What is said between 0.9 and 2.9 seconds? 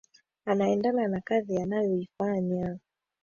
na kazi anayoifanya